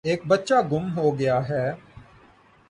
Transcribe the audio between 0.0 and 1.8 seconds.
ایک بچہ گُم ہو گیا ہے۔